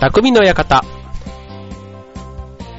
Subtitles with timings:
[0.00, 0.82] 匠の館。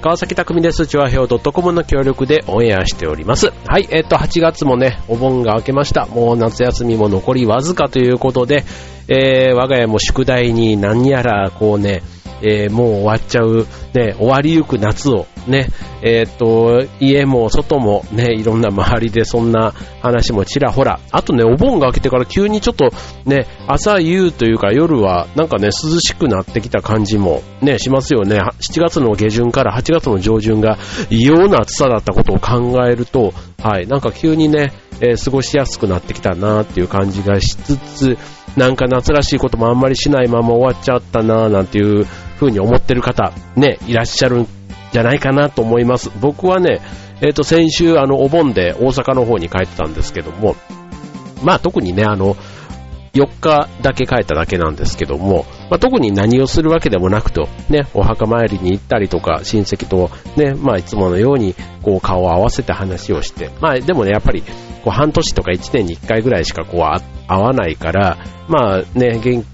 [0.02, 0.88] 川崎匠です。
[0.88, 3.54] チュアヘオ .com の協力でオンエアしております。
[3.67, 6.07] はい、えっ、と、8月もね、お盆が明けました。
[6.07, 8.63] もう夏休みも残りわずかということで、
[9.07, 12.02] えー、我が家も宿題に何やら、こうね、
[12.42, 15.67] えー、もう終わっちゃう、ね、終わりゆく夏を、ね、
[16.02, 20.99] えー、っと、家も外もね、いろんな周りでそんな話もちらほら。
[21.12, 22.89] あとね、お盆が明けてから急にちょっと
[23.25, 28.39] ね、朝夕というか夜はなんかね、涼しくなってきた感じもね、しますよね。
[28.39, 30.77] 7月の下旬から8月の上旬が
[31.09, 38.17] 異様な暑さだったことを考えると、はい、なんか急にね、えー、過ごしやすくなってきたなっていう感じがしつつ、
[38.58, 42.05] なんか夏らしいこともあんまりしないまま終わっちゃったななんていう
[42.35, 44.45] 風に思ってる方、ね、いらっしゃる
[44.91, 46.12] じゃないかなと思います。
[46.20, 46.81] 僕はね、
[47.22, 50.55] えっ、ー、と、先週、あの、お盆で大阪の方に帰ってたんですけども、
[51.44, 52.36] まあ特にね、あの、
[53.14, 64.42] 4日だけ帰っただけなんですけども、まあ、特に何をするわけでもなくと、ね、お墓参りに行ったりとか、親戚とね、まあいつものように、こう顔を合わせて話をして、まあでもね、やっぱり、
[64.83, 66.80] こう半年とか1年に1回ぐらいしかこう
[67.28, 68.17] 会わないから、
[68.48, 69.45] まあね、元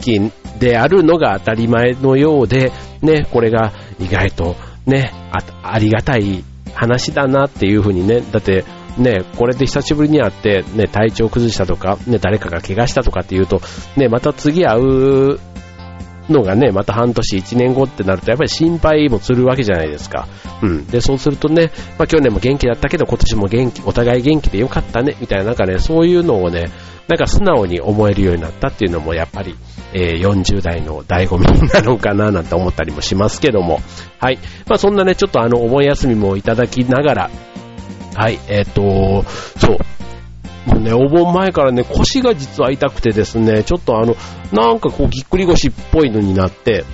[0.00, 4.56] 気であるのが当たり前のようで、ね、これが意外と
[4.88, 6.44] ね、あありがたい
[6.74, 8.64] 話だなっていうふうにね、だって
[8.96, 13.60] ね、これで久しぶりに会って、ね、体調崩したとか、ね、誰かが怪我したとかっていうと、
[13.96, 15.38] ね、また次会う
[16.28, 20.26] のがね、また半年、1年後ってなると、やっぱり心配もするわけじゃないですか。
[20.62, 20.86] うん。
[20.86, 26.70] で、そうするとね、まあ去年も元気だったけど、今年も元気、お互い元気でよかったね、みたいな、なんかね、そういうのをね、
[27.08, 29.54] なんか素直に思えるようになったっていうのも、やっぱり、
[29.92, 33.80] えー、40代の醍醐味なのかな、なんて思ったりもしますけども。
[34.18, 34.38] はい。
[34.66, 37.30] まあそんなね、ちょっとあの、お盆休みもいただきながら、
[38.14, 39.24] はい、えっ、ー、と、
[39.58, 39.78] そう。
[40.68, 44.16] もうね、お盆前からね、腰が実は痛くてですね、ちょっとあの、
[44.52, 46.84] なんかこうぎっくり腰っぽいのになって、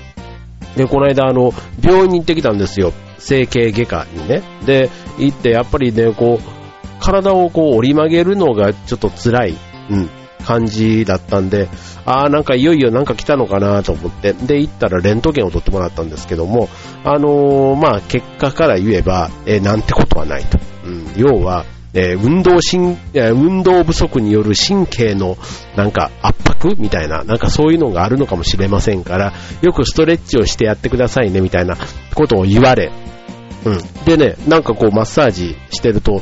[0.76, 2.92] で、この間あの、病院に行ってきたんですよ。
[3.18, 4.42] 整形外科にね。
[4.66, 6.54] で、行ってやっぱりね、こう、
[7.00, 9.56] 体をこう折り曲げるのがちょっと辛い、
[9.90, 10.10] うん、
[10.44, 11.68] 感じだったんで、
[12.06, 16.68] ああ、なんかいよいよなんか来たのかなと思って、で、行ったらレントゲンを取ってもらったんですけども、
[17.04, 20.58] あのー、まあ、結果から言えば、えー、なんてことはないと。
[20.84, 25.36] うん、要は、えー、運動神、え運動不足による神経の
[25.76, 29.32] なんか圧迫みたいな、なんかそういうのがあるのかもしれませんから、
[29.62, 31.76] よくストレッチをしてやってくださいねみたいな
[32.14, 32.90] ことを言われ、
[33.64, 34.04] うん。
[34.04, 36.20] でね、なんかこうマッサージしてると、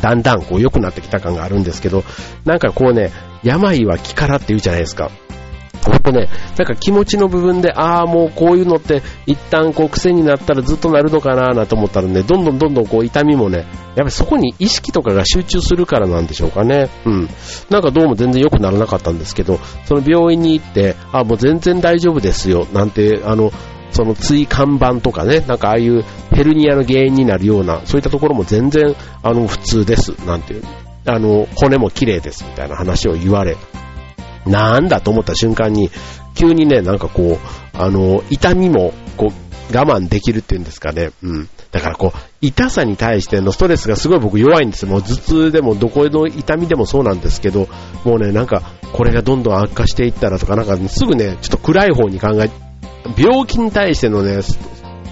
[0.00, 2.04] だんだんこう良くなってきた感があるんですけど、
[2.44, 3.12] なんかこうね、
[3.42, 5.10] 病は気からって言うじゃないですか。
[5.84, 13.66] ほんとね、なんか気持ちの部分で、ああ、もうこういうのって一旦こう癖になったらずっとなるのかななと思ったらね、どんどんどんどんこう痛みもね、やっ
[13.96, 16.88] ぱりそこに意識とかが集中するからなんでしょうかね。
[17.04, 17.28] うん。
[17.68, 23.52] なんかどうも全然良くならなかったんですけど、その病院に行って、あもう全然大丈夫ですよ、なんて、あの、
[23.94, 30.62] その椎間板とかね、なんかああいうヘルニアの原因になるような、そういったところも全然、あの、普通です、なんていう。
[31.06, 33.56] あの、骨も綺麗です、みたいな話を言われ、
[34.46, 35.90] なんだと思った瞬間に、
[36.34, 41.10] 急にね、なんかこう、あの、痛みも、こう、我慢できるっていうんですかね。
[41.22, 41.48] うん。
[41.70, 44.86] だからこう、痛さに対してのストレスがすごい僕弱いんです。
[44.86, 47.68] もう頭痛でもどこへの痛みでもそうなんですけど、
[48.04, 48.62] もうね、なんか、
[48.92, 52.50] これがどんどん悪化していったらとか、なんか、すぐね、ちょっと暗い方に考え、
[53.16, 54.40] 病気に対してのね、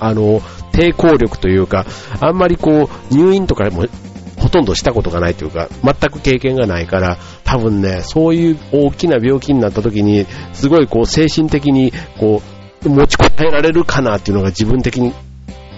[0.01, 0.41] あの、
[0.73, 1.87] 抵抗力というか、
[2.21, 3.85] あんまりこう、入院とかも
[4.39, 12.43] ほとんどしたことがないというか、全く経験がないから、多分ね、そういう大きな病気になった時に、すごいこう精神的にこ
[12.85, 15.13] う、持ちこたえられるかなっていうのが自分的に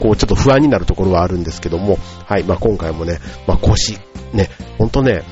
[0.01, 3.99] こうちょっと不安になるところはあるんですけども、はい、まあ今回もね、まあ腰、
[4.33, 4.49] ね、
[4.79, 5.23] ほんとね、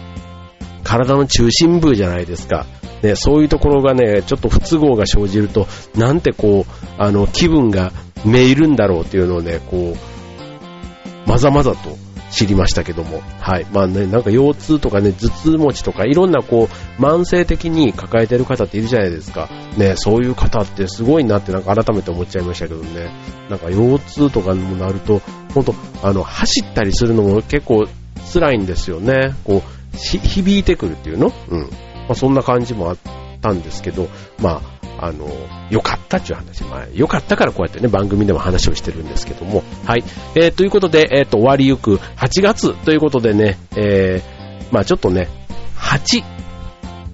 [0.85, 2.67] 体の中心部じゃないですか。
[3.03, 5.67] ね、そういうところがね、ちょっと不都合が生じると、
[5.97, 7.93] なんてこう、あの、気分が
[8.25, 11.97] めいるんだろうっていうのをね、こう、まざまざと
[12.31, 13.21] 知りましたけども。
[13.41, 13.67] はい。
[13.73, 16.69] まあね、なんか腰痛とかね、頭痛持ちとか、いろんなこ
[16.99, 19.49] う、慢性的に抱えてる方っているじゃないですか。
[19.77, 23.11] ね、そういう方ってすごいなってなんか改めて思っちゃいましたけどね。
[23.51, 25.21] なんか腰痛とかにもなると、
[25.55, 27.87] ほんと、あの、走ったりするのも結構
[28.33, 29.35] 辛いんですよね。
[29.45, 29.63] こ
[29.95, 31.33] う、響いてくるっていうの？
[31.49, 31.61] うん。
[31.63, 31.69] ま
[32.11, 32.97] あそんな感じもあっ
[33.41, 34.09] たんですけど、
[34.41, 34.63] ま
[34.99, 35.29] あ、あの、
[35.71, 36.63] 良かったっていう話。
[36.65, 39.65] まあ、良かったからこうやってね、番組でも話をしてるんですけども。
[39.85, 40.05] はい。
[40.37, 45.29] えー、ということで、えっ、ー、と、終わりゆく8月ということでね、えー、まあちょっとね、
[45.77, 46.23] 8、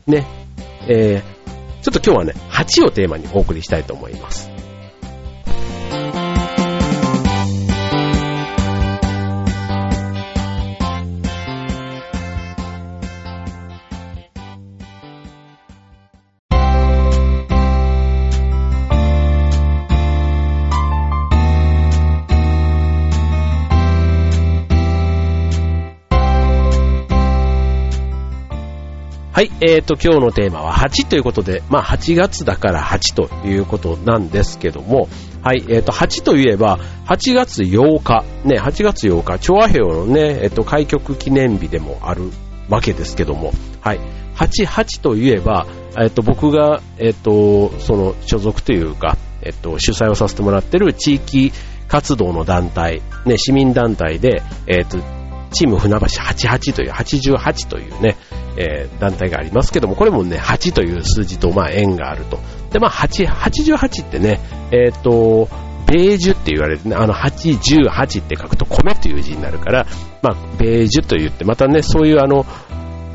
[0.06, 0.26] ね、
[0.86, 4.57] えー、ちょっと今日はね、8をテーマにお送りしたいと思います。
[29.38, 35.08] はい、えーと、今日のテーマは8ということで、まあ8月だから8ということなんですけども、
[35.44, 42.32] はい、えーと、8といえば、8月8日、ね、8月8日、調和兵のね、えっ、ー、と、開局記念日でもある
[42.68, 44.00] わけですけども、はい、
[44.34, 51.52] 8、8といえば、えっ、と、僕が、えっ、と、その所属というか、えっ、と、主催をさせてもらってる地域
[51.86, 54.98] 活動の団体、ね、市民団体で、えっ、と、
[55.50, 58.16] チーム船橋88という、88というね、
[58.56, 62.38] えー、団体がありますけども、これもね、8という数字とまあ縁があると。
[62.72, 64.40] で、まあ、8、88ってね、
[64.72, 65.48] えっ、ー、と、
[65.86, 69.86] ベージュって言われるね、あの、8、18って書くと米という字になるから、
[70.22, 72.44] まあ、ベージュと言って、またね、そういうあの、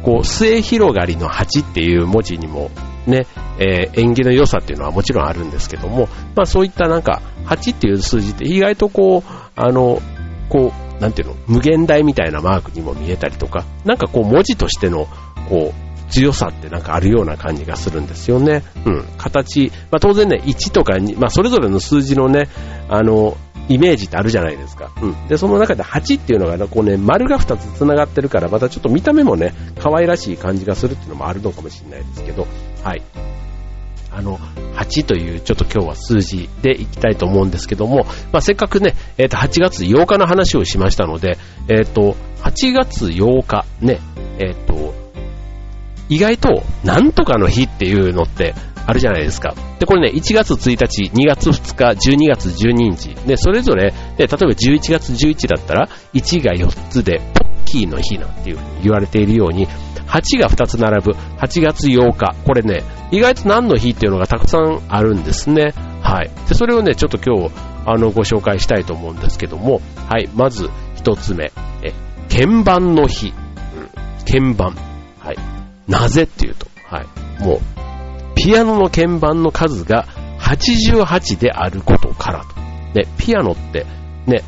[0.01, 2.71] こう、末広がりの8っていう文字にも、
[3.05, 3.27] ね、
[3.59, 10.01] えー、縁起の良さっていうのはもちろんあるんですけども、まあそういったなんか、8っていう数字って意外とこう、あの、
[10.49, 15.09] こう、なんていうの、無限大みたいなマークにも見えたりとか、なんかこう文字としての、
[15.49, 18.63] こう、強さってなんかあるような感じがするんですよね。
[18.85, 19.05] うん。
[19.17, 22.47] 形、まあ当然ね、1とか2、まあそれぞれの数字のね、
[22.87, 23.35] あの、
[23.67, 24.91] イメージってあるじゃないですか。
[25.01, 25.27] うん。
[25.27, 32.47] で、その中で8っていうのが、こうね、丸が2つ繋がってるから、またちょっと見た目もね、可愛らしい感じがするっていうのもあるのかもしれないですけど、
[32.81, 33.01] はい。
[34.15, 34.37] あの、
[34.75, 41.37] 8というちょっと今日は数字でいきたいと思うんですけども、まあ、せっかくね、えっ、ー、と、8月8日の話をしましたので、
[41.67, 43.99] えっ、ー、と、8月8日、ね、
[44.39, 44.93] えっ、ー、と、
[46.09, 48.53] 意外と、なんとかの日っていうのって
[48.85, 49.55] あるじゃないですか。
[49.79, 59.67] で、これね、1月1日、2月2日、12月12日、ね、それぞれ、で、例えば11月11だったら、1が4つで、ポッキーの日なんていうふうに言われているように、
[60.07, 62.35] 8が2つ並ぶ8月8日。
[62.45, 65.73] これね、意外と何の日っていうのがたくさんあるんですね。
[66.01, 66.29] はい。
[66.47, 67.53] で、それをね、ちょっと今日、
[67.85, 70.29] あの、ご紹介したいと思うんですけども、はい。
[70.35, 71.51] まず、1つ目。
[71.83, 71.93] え、
[72.29, 73.27] 鍵盤の日。
[73.27, 73.89] うん。
[74.25, 74.75] 鍵盤。
[75.19, 75.37] はい。
[75.87, 77.43] なぜっていうと、はい。
[77.43, 77.59] もう、
[78.35, 80.05] ピアノの鍵盤の数が
[80.39, 82.61] 88であることからと。
[82.93, 83.85] ね、ピアノって、
[84.27, 84.43] ね、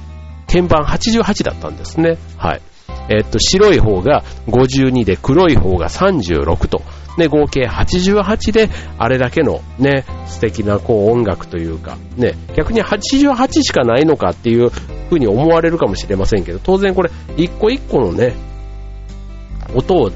[0.48, 2.18] 鍵盤88だったんですね。
[2.38, 2.62] はい。
[3.10, 6.82] えっと、白い方が52で黒い方が36と、
[7.18, 14.70] ね、合計88であれだけのね、素敵なこう音楽というか、ね、逆に88しかないのかっていう
[15.10, 18.34] 風に思われるかもしれませんけど、当然これ一個一個のね、
[19.76, 20.12] 音を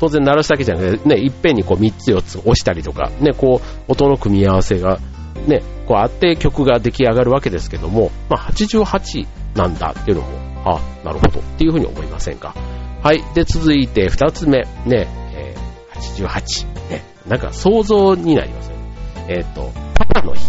[0.00, 4.98] 当然鳴らすだけじゃなくて、ね、いっぺんにこう3つ4つ押したりとか、ね、こう音の組み合わせが
[5.46, 11.40] ね、こうあって曲が出来上がるわけですけども、まあ88なんだっていうのもあ、なるほど。
[11.40, 12.54] っていうふうに思いませんか？
[13.02, 13.22] はい。
[13.34, 14.60] で、続いて二つ目。
[14.86, 16.66] ね、えー、88。
[16.90, 18.82] ね、なんか想像になりますよね。
[19.28, 20.44] えっ、ー、と、パパの日。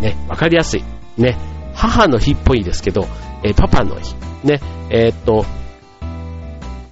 [0.00, 0.84] ね、わかりやすい。
[1.16, 1.36] ね、
[1.74, 3.06] 母の日っぽいですけど、
[3.44, 4.14] えー、パパの日。
[4.44, 4.60] ね、
[4.90, 5.44] えっ、ー、と、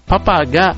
[0.06, 0.76] パパが、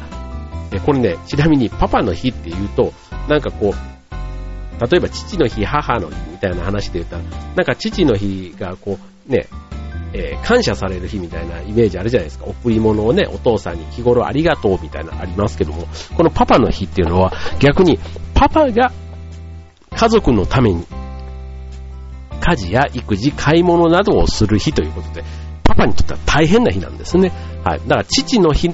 [0.70, 2.92] えこれね、ちなみにパパの日って言うと、
[3.28, 7.22] なんかこう、例えば父の日、母の日みたいな話で言ったら、
[7.56, 8.98] なんか父の日がこ
[9.28, 9.48] う、ね、
[10.12, 12.46] えー、感謝される日みたいなイメージあるじゃないですか。
[12.46, 17.98] 贈り物をね、お父さんに日頃ありがとうみたいなありますけども、このパパの日っていうのは逆に
[18.34, 18.92] パパが
[19.94, 20.84] 家族のために
[22.40, 25.24] 家事や育児、買い物などをする日ということで、
[25.64, 27.32] パパにとっては大変な日なんですね。
[27.64, 27.80] はい。
[27.80, 28.72] だから父の日っ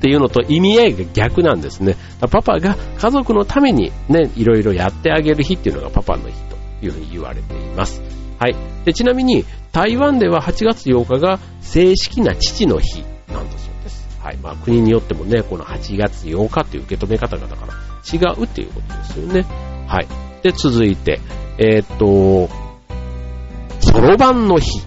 [0.00, 1.96] ていうのと意味合いが逆なんですね。
[2.20, 8.02] パパが家族のためにね、いろいろやってあげる日っていうのがパパの日というふうに言われています。
[8.38, 8.56] はい。
[8.84, 14.06] で、ちなみに、台湾では8月8日が正式な父の日なんだそうです。
[14.22, 14.36] はい。
[14.38, 17.72] まあ、国によってもね、この8月8日っていう受け止め方がだから
[18.12, 19.42] 違うっていうことですよね。
[19.86, 20.06] はい。
[20.42, 21.20] で、続いて、
[21.58, 22.48] えー、っと、
[23.80, 24.80] そろばんの日。
[24.80, 24.82] う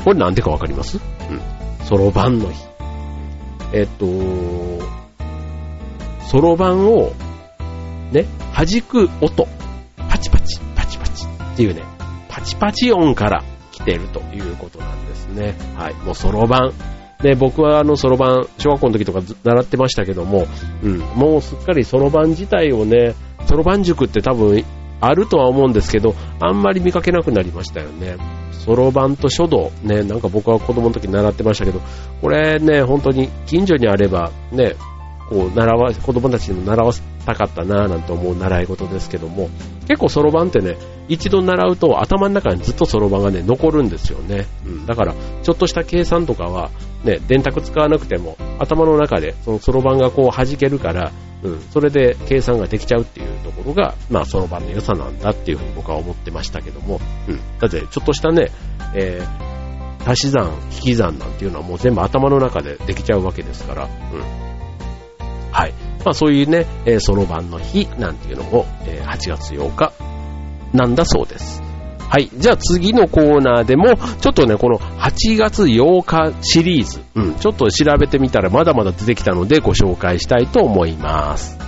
[0.00, 0.04] ん。
[0.04, 0.98] これなんでかわかります？
[0.98, 1.00] う
[1.34, 1.40] ん。
[1.86, 2.64] そろばんの日。
[3.72, 4.06] え、っと、
[6.28, 7.12] そろばんを、
[8.12, 9.48] ね、弾く音。
[10.08, 10.60] パチパチ
[11.56, 11.84] っていうね、
[12.28, 15.54] パチパチ音から来てるということなんですね。
[15.74, 15.94] はい。
[15.94, 16.72] もうそろばん。
[17.22, 20.46] で、僕はあのそろばん、小学校の時とか習ってましたけども、
[20.82, 23.14] うん、もうすっかりそろばん自体をね、
[23.46, 24.62] そろばん塾って多分
[25.00, 28.16] あるとは思うんですけど、あんまり見かけなくなりましたよね。
[28.52, 31.80] そろばんと書道、ね、なんか僕は子供の時習ってましたけど、
[32.20, 34.76] これね、本当に近所にあれば、ね、
[35.30, 39.48] こう、習わ、子供たちにも習わせたかったなぁなんて思う習い事ですけども、
[39.86, 40.76] 結構そろばんってね、
[41.08, 44.46] 一度習うと頭の中にずっとそろばんがね、残るんですよね。
[44.66, 44.86] うん。
[44.86, 46.70] だから、ちょっとした計算とかは、
[47.04, 51.12] ね、電卓使わなくても、頭の中でそのそろばんがこう弾けるから、
[51.42, 57.40] うん、それで計算ができちゃうっていうところが、まあ、そろばんの良さなんだっていうふうに僕は思ってましたけども、うん。
[57.60, 58.50] だって、ちょっとしたね、
[58.94, 63.90] えー、足し算、引き算なんていうのはもう全部頭の中でできちゃうわけですから、うん。
[65.52, 65.74] はい。
[66.06, 69.92] まあそういうね、えー、そろばんの日なんていうのも、えー、8月8日
[70.72, 71.60] なんだそうです。
[71.98, 72.30] はい。
[72.32, 81.58] じゃあ次のコーナーでも、ちょっとね、この8月8日シリーズ、うん、ちょっと調べてみたらまだまだ出てきたのでご紹介したいと思います。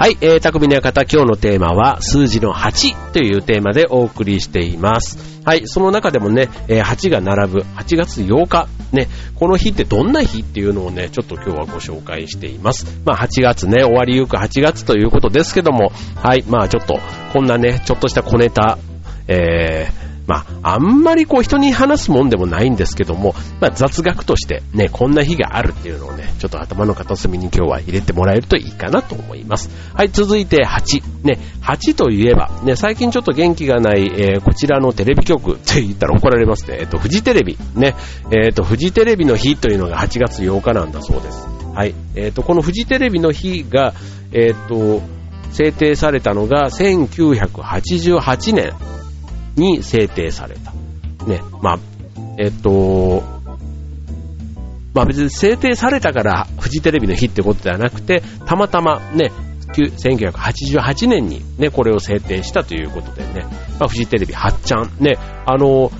[0.00, 5.42] はい、えー、匠の館、今日のテーマは数字の8というテーマでお送りしています。
[5.44, 12.86] はい、その中でもね、えー、8が並ぶ8月8日、ね、この日ってどんな日っていうのをね、ちょっと今日はご紹介しています。
[13.04, 16.98] まあ8月ね、終わりゆく8月ということですけども、はい、まあちょっと、
[17.34, 18.78] こんなね、ちょっとした小ネタ、
[19.28, 29.70] えー、まあ、あんまりこう人に話すもんでもないんですけども、まあ、雑学としてね、こんな日があるっていうのをね、ちょっと頭の片隅に今日は入れてもらえるといいかなと思います。
[29.92, 31.24] はい、続いて8。
[31.24, 36.78] ね、8といえば、ね、最近ちょっと元気がない、えー、こちらのテレビ局って言ったら怒られますね。
[36.78, 37.58] えっ、と、フジテレビ。
[37.74, 37.96] ね、
[38.30, 41.44] えっ、と、フジテレビの日というのが8月8日なんだそうです。
[41.74, 43.94] はい、えっ、と、このフジテレビの日が、
[44.32, 45.02] えっ、と、
[45.50, 48.70] 制定されたのが1988年
[49.60, 50.72] に制定された。
[51.26, 51.78] ね、まあ、
[52.38, 53.22] えっと、
[54.94, 59.30] まあ別に制定されたからフジテレビの日ってことではなくて、たまたまね、
[59.72, 63.46] 1988年にね、これを制定したということでね、
[63.78, 65.92] まあ、フジテレビ8ちゃん、ね、あの、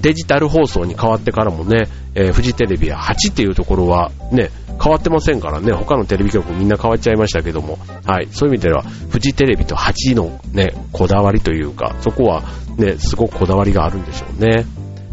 [0.00, 4.50] デジタル放送に変わってからもね、えー、フジテレビは8っていうところはね、
[4.82, 12.42] 変わってませんからね、他のテレビ局みんな変わっちゃいましたけども、はい、そういう意味では、フジテレビと8のね、こだわりというか、そこは
[12.76, 14.66] ね、すごくこだわりがあるんでしょうね。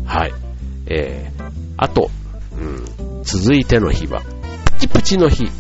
[0.06, 0.34] はい。
[0.88, 1.44] えー、
[1.78, 2.10] あと、
[2.58, 5.44] うん、続いての日は、プチプチの日。
[5.46, 5.52] はい。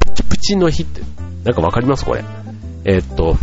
[0.00, 1.00] プチプチの日って、
[1.44, 2.04] なんかわかります？
[2.04, 2.24] これ。
[2.84, 3.36] えー、っと、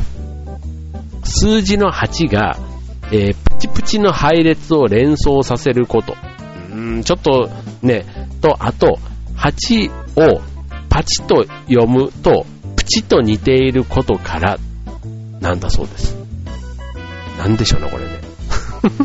[1.24, 2.60] 数字の8が、
[3.12, 6.16] えー、プチプチの配列を連想させること。
[6.72, 7.50] うん、ちょっと
[7.82, 8.06] ね、
[8.42, 9.00] と、あと、
[9.38, 10.42] 8を
[10.90, 12.46] パチと読むと、
[12.76, 14.58] プチと似ていることから、
[15.40, 16.16] なんだそうです。
[17.38, 18.10] なんでしょうね、これね。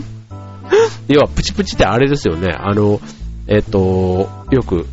[1.09, 2.53] 要は、プチプチってあれですよね。
[2.53, 3.01] あの、
[3.47, 4.87] えっ、と、よく、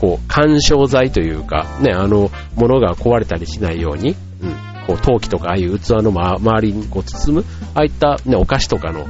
[0.00, 9.06] こう、干渉剤というか、ね、あの、物が壊れたりしないように、うん、こう、陶器とか、ああいう器のま周りにこう包む、ああいったね、お菓子とかの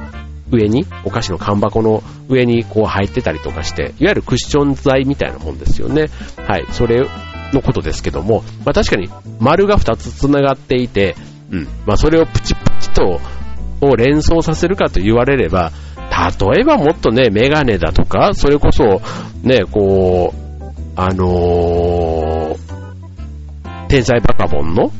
[0.51, 6.05] 上に、お菓子の缶箱の上にこう入ってたりとかして、いわゆるクッション材みたいなもんですよね。
[6.47, 7.01] はい、それ
[7.53, 11.15] のことですけども、まあ確かに丸が2つ繋がっていて、
[11.51, 13.19] うん、まあそれをプチプチと
[13.81, 15.71] を連想させるかと言われれば、
[16.39, 19.01] 例えばもっとね、メガネだとか、それこそ、
[19.41, 20.43] ね、こう、
[20.95, 24.91] あのー、天才バカボンの、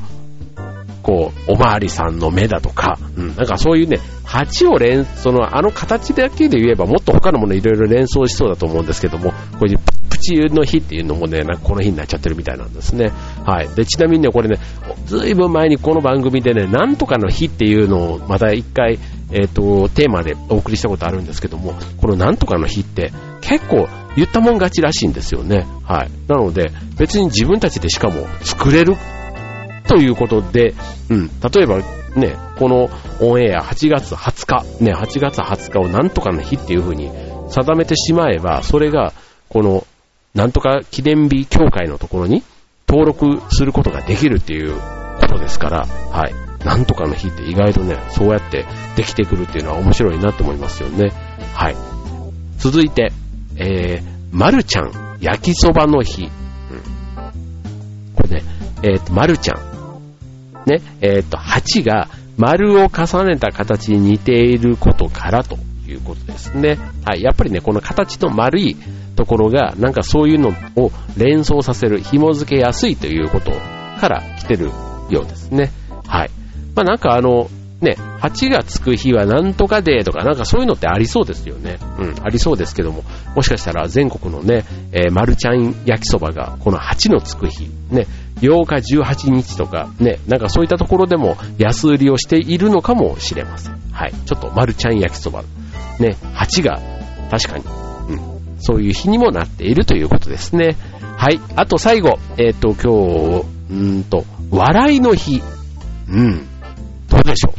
[1.03, 9.77] こう、おまわりさんの目だとか、うん、なんかそういうね、8を連、その、あの形だけで言えばもっと他のものいろいろ連想しそうだと思うんですけども、これ
[10.09, 13.11] プチの日っていうのもね、なんかこの日になっちゃってるみたいなんですね。
[13.45, 13.67] はい。
[13.75, 14.57] で、ちなみにね、これね、
[15.05, 18.99] ずいぶん前にこの番組でね、なんとかの日っていうのをまた一回、
[19.31, 25.65] えっ、ー、と、テーマでお送りしたことあるんですけども、このなんとかの日って結構言ったもん勝ちらしいんですよね。
[25.83, 26.11] はい。
[26.27, 28.95] なので、別に自分たちでしかも作れる
[29.87, 30.73] ということで、
[31.09, 31.79] うん、例えば
[32.15, 34.45] ね、このオンエア8月20
[34.79, 37.11] 日、ね、8月20日をなんとかの日っていう風に
[37.49, 39.13] 定めてしまえば、それが、
[39.49, 39.85] この、
[40.33, 42.43] なんとか記念日協会のところに
[42.87, 44.75] 登録することができるっていう
[45.19, 46.65] ことですから、はい。
[46.65, 51.11] なんとかの日って意外とね、そうやってできてくるっていうのは面白いなと思いますよね。
[51.53, 51.75] はい。
[52.57, 53.11] 続いて、
[53.57, 56.23] えー、まるちゃん焼きそばの日。
[56.23, 56.29] うん。
[58.15, 58.43] これね、
[58.83, 59.72] えっ、ー、と、まるちゃん。
[60.65, 66.77] ね、えっ、と、8が丸を重ねた形に似ていることからということですね。
[67.05, 67.21] はい。
[67.21, 68.75] やっぱりね、この形と丸い
[69.15, 73.51] ところが、なんかそういうのを連想させる、紐付けやすいということ
[73.99, 74.71] から来てる
[75.09, 75.71] ようですね。
[76.07, 76.31] はい。
[76.75, 77.49] まあなんかあの、
[77.83, 81.77] ね、8がつく日はなんとかデーとかなんかそういうのってありそうですよね。
[81.99, 83.03] うん、ありそうですけども、
[83.35, 88.07] もしかしたら全国のね、えー、マルちゃん焼きそばがこの8のつく日、ね、
[88.41, 93.79] 8日18日とかね、なんかそういったところでも安売りをしているのかもしれません。
[93.91, 94.13] はい。
[94.25, 95.43] ちょっとマルちゃん焼きそば、
[95.99, 96.79] ね、8が
[97.29, 97.65] 確かに、
[98.09, 100.75] うん、そういう日にもなっているということですね。
[101.17, 101.39] はい。
[101.55, 105.41] あと最後、えっ、ー、と、今日、うんと、笑いの日。
[106.09, 106.47] うん。
[107.07, 107.53] どうでしょう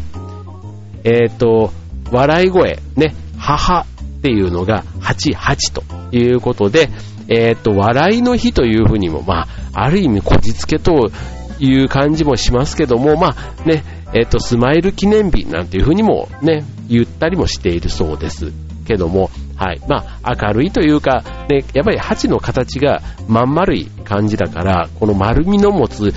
[1.04, 1.72] えっ、と、
[2.10, 3.86] 笑い声、ね、母っ
[4.22, 6.88] ていうのが88ということで、
[7.28, 11.10] えっ、と、笑いの日というふうにも、まあ、ある意味こじつけと
[11.58, 18.52] いう感じもしますけども、まあね、えっ、と、スマイル記念日なんていうふうにもね、言ったりもしているそうです
[18.86, 19.80] けども、はい。
[19.88, 26.12] まあ、明るいというか、ね、やっぱり鉢の形がまん丸い感じだから、この丸みの持つ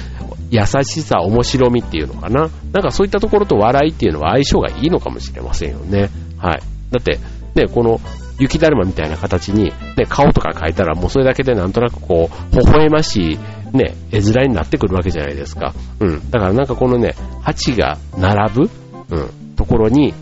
[0.49, 2.49] 優しさ、面白みっていうのかな。
[2.71, 6.09] なんかそういったところと笑いっていうのは相性がいいのかもしれませんよね。
[6.37, 6.61] はい。
[6.91, 7.19] だって、
[7.55, 7.99] ね、この
[8.39, 13.39] 雪だるまみたいな形に、ね、顔とか描いたらもうそれだけでなんとなくこう、微笑ましい、
[13.75, 15.73] ね、絵面になってくるわけじゃないですか。
[15.99, 16.31] うん。
[16.31, 18.69] だからなんかこのね、鉢が並ぶ、
[19.09, 20.13] うん、ところに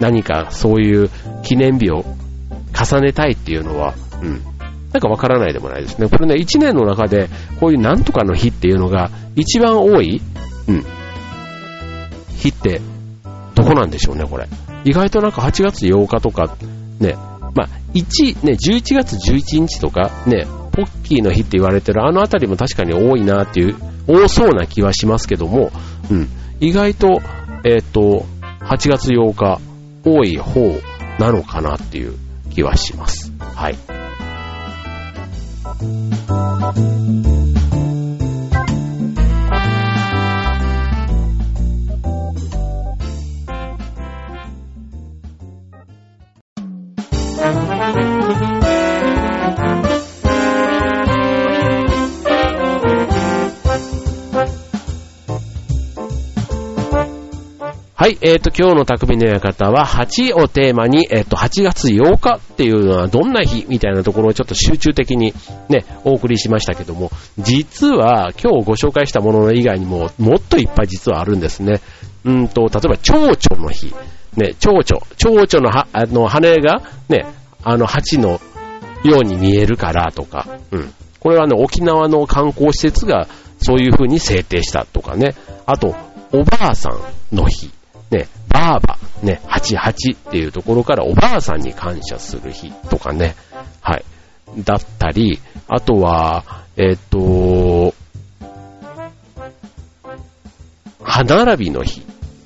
[0.00, 1.10] 何かそういう
[1.42, 2.04] 記念日を
[2.74, 4.42] 重ねたいっていうのは、うん。
[4.92, 6.08] なんかわからないでもないですね。
[6.08, 7.28] これね、1年の中で
[7.58, 10.20] こういうなんとかの日っていうのが一番多い、
[10.68, 10.84] うん。
[12.36, 12.80] 日って
[13.54, 14.46] どこなんでしょうね、これ。
[14.84, 16.56] 意外となんか8月8日とか、
[17.00, 17.16] ね、
[17.94, 25.70] 1、ね、11月11日とか、ね、ポッキーの日って言われてるあの辺りも確かに多いなっていう、多そうな気はしますけども、
[26.10, 26.28] うん、
[26.60, 27.22] 意外と、
[27.64, 28.26] えっ、ー、と、
[28.60, 29.60] 8月8日、
[30.04, 30.80] 多い方
[31.18, 32.16] なのかなっていう
[32.50, 33.32] 気はします。
[33.38, 33.78] はい。
[58.04, 65.32] はい、えっ、ー、と、今日の匠の館は8をテーマに、えっ、ー、と、8月8日っていうのはどんな日みたいなところをちょっと集中的に
[65.70, 71.80] ね、お送りしましたけども、実は今日ご紹介したもの以外にももっといっぱい実はあるんですね。
[72.26, 73.94] うんと、例えば、蝶々の日。
[74.36, 74.84] ね、蝶々。
[75.16, 77.24] 蝶々の、あの、羽が、ね、
[77.62, 78.38] あの、蜂の
[79.02, 80.92] ように見えるからとか、うん。
[81.20, 83.28] これはね、沖縄の観光施設が
[83.62, 85.34] そういう風に制定したとかね。
[85.64, 85.96] あと、
[86.32, 87.70] おばあさんの日。
[88.14, 93.34] ね、ばあば、ね、88っていうところからおばあさんに感謝する日とかね、
[93.80, 94.04] はい。
[94.58, 96.44] だったり、あとは、
[96.76, 97.92] えっ、と、
[101.02, 102.02] 歯並びの日、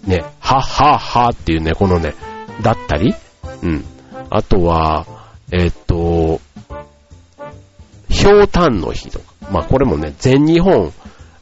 [0.07, 2.15] ね、はっはっはっていうね、このね、
[2.63, 3.15] だったり、
[3.63, 3.85] うん。
[4.31, 5.07] あとは、
[5.53, 6.41] えっ、と、
[8.09, 9.25] ひょうたんの日とか。
[9.51, 10.93] まあこれもね、全日本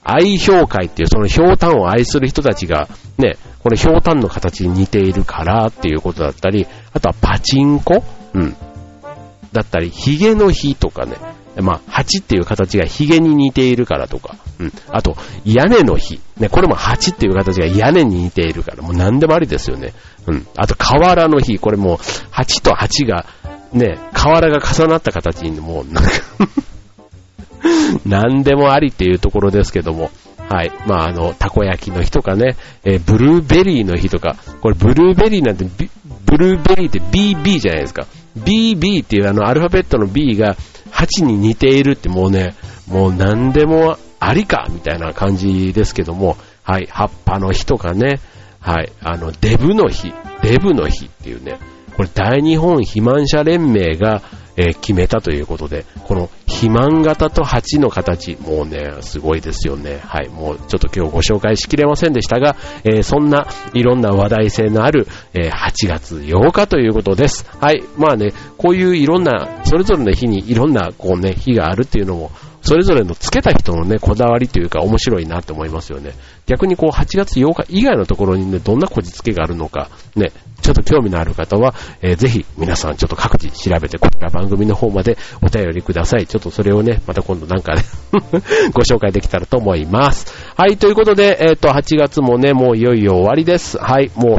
[0.08, 2.88] 愛評会っていうそのひょうたんを愛する人たちが
[3.18, 8.04] ね、これひょうたんの形に似ているからっていうことだったり、あとはパチンコ？
[8.34, 8.56] うん。
[9.52, 11.16] だったり、ヒゲの日とかね。
[11.62, 14.36] まあ、蜂っていう形がヒゲに似ているからとか。
[14.58, 14.72] うん。
[14.90, 15.16] あと、
[15.46, 16.20] 屋根の日。
[16.38, 19.94] ね、これも蜂っていう形が屋根に似ているから、もう何でもありですよね。
[20.26, 20.46] うん。
[20.56, 21.58] あと、河原の日。
[21.58, 21.98] これも、
[22.30, 23.24] 蜂と蜂が、
[23.72, 26.10] ね、河原が重なった形にもう、なんか
[28.06, 30.10] 何でもありっていうところですけども。
[30.48, 30.70] はい。
[30.86, 35.66] まあ、あの、たこ焼きの日とかね、えー、ブルーベリーの日とか、これブルーベリーなんて、
[36.24, 38.06] ブルーベリーって BB じゃないですか。
[38.38, 40.56] BB っていうあのアルファベットの B が
[40.92, 42.54] 8に似ているってもうね、
[42.86, 46.86] もう何でもありかみたいな感じですけども、はい。
[46.90, 48.20] 葉っぱの日とかね、
[48.60, 48.92] はい。
[49.00, 51.58] あの、デブの日、デブの日っていうね、
[51.96, 54.22] これ大日本肥満者連盟が、
[54.56, 60.00] えー、決めたということで、この肥満型と8の形、もうね、すごいですよね。
[60.04, 67.46] はい、もうちょっと今日ご紹介しきれませんでしたが、えー、そんないろんな話題性のある、えー、8月8日ということです。
[67.60, 72.30] はい、まあね、こういういろんな、それぞれの日にいろんなこうね、日があるっていうのも、
[72.66, 76.14] それぞれのつけた人のね、こだわりというか面白いなって思いますよね。
[76.46, 86.26] 逆にこう8月8日以外のところにね、どんなこじつけがあるのか、ね、ちょっと興味のある方は、えー、ぜひ皆さんちょっと各自調べて、こちら番組の方までお便りください。
[86.26, 87.82] ちょっとそれをね、また今度なんかね
[88.72, 90.32] ご紹介できたらと思います。
[90.56, 93.78] はい、ということで、えっ、ー、と、8月もね、もういよいよ終わりです。
[93.78, 94.38] はい、もう、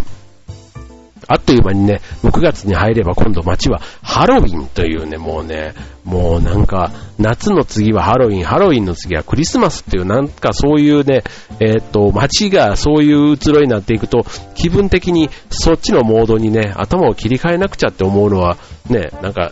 [1.30, 5.74] あっという間にね、6月に入れば今度街はハロウィンというね、もうね、
[6.06, 11.24] もうなんか、夏の次はハロウィン、ハロウィンの次はクリスマスっていう、なんかそういうね、
[11.60, 18.58] えー、っと、街がそういう移ろいになっていくと、気分的にそっちのモードにね、頭を切り替えなくちゃって思うのは、
[18.89, 19.52] ね、なんか、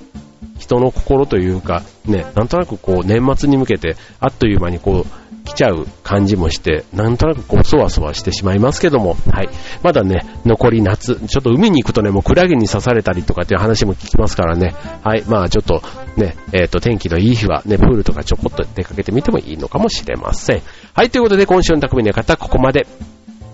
[0.65, 9.49] 人の心というか、ね、なんとなくこう年末に向けて、あっという間にこう、来ちゃう感じもして、なんとなくこう、そわそわしてしまいますけども、はい。
[9.83, 14.73] まだね、残り夏、ちょっと海に行くとね、もうクラゲに刺されたりとかっていう話も聞きますからね、
[15.03, 15.23] はい。
[15.27, 15.83] まあちょっと
[16.17, 20.61] ね、えっ、ー、と、天気のいい日はね、プールとかちょこっと出かけてみてもいいのかもしれません。
[20.93, 22.87] はい、ということで今週の匠の方、ここまで。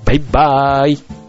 [0.05, 1.20] バイバーイ。